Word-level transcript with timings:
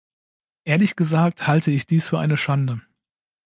Ehrlich 0.63 0.95
gesagt, 0.95 1.45
halte 1.45 1.69
ich 1.69 1.85
dies 1.85 2.07
für 2.07 2.17
eine 2.17 2.35
Schande. 2.35 2.81